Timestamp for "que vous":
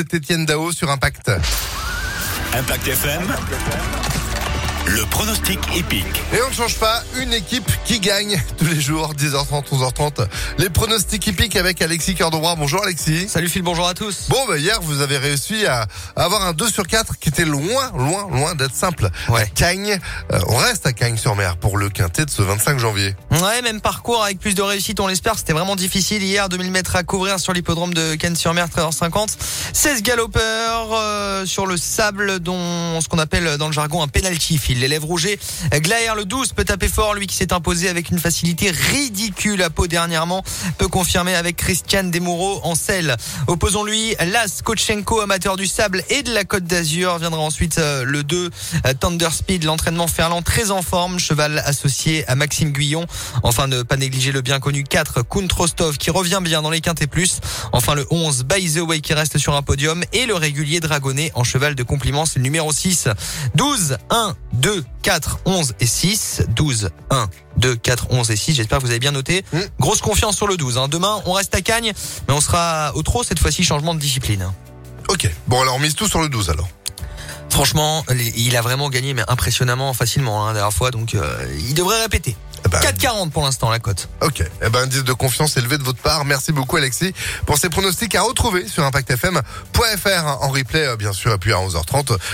68.78-68.90